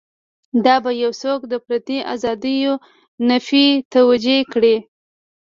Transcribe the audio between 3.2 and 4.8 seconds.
نفي توجیه کړي.